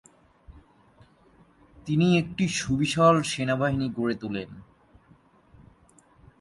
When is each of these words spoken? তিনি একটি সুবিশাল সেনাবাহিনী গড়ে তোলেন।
তিনি 1.87 2.07
একটি 2.17 2.45
সুবিশাল 2.59 3.15
সেনাবাহিনী 3.23 3.87
গড়ে 3.97 4.15
তোলেন। 4.15 4.49